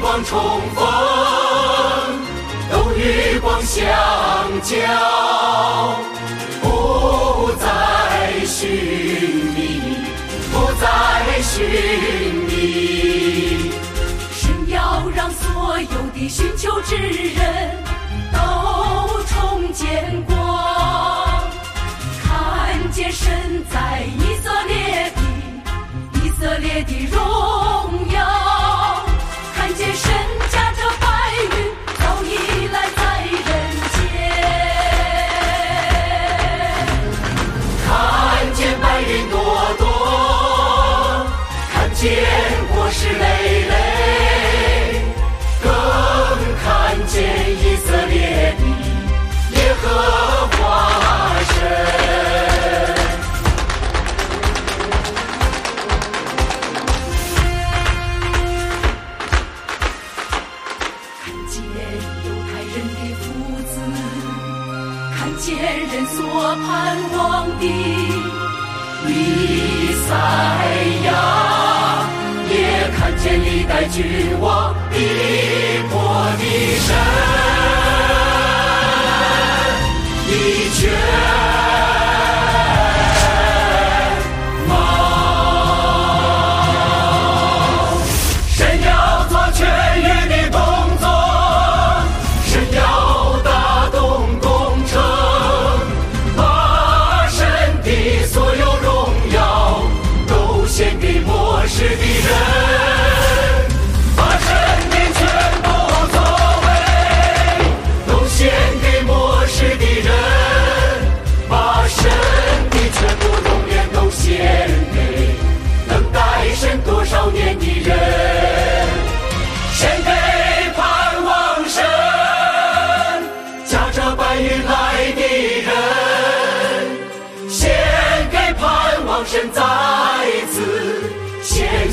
[0.00, 0.84] 光重逢，
[2.70, 3.84] 都与光相
[4.62, 4.76] 交，
[6.60, 7.66] 不再
[8.44, 8.68] 寻
[9.54, 9.80] 觅，
[10.52, 11.64] 不再寻
[12.46, 13.70] 觅。
[14.32, 17.76] 神要让所有的寻求之人
[18.32, 18.38] 都
[19.24, 21.42] 重见光，
[22.22, 24.04] 看见神在。
[24.18, 24.33] 你。
[65.24, 67.64] 看见人所盼望的
[69.06, 69.10] 弥
[70.06, 70.12] 赛
[71.06, 71.08] 亚，
[72.50, 72.54] 也
[72.94, 75.53] 看见历代君王的。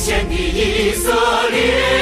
[0.00, 1.12] 显的以色
[1.50, 1.99] 列。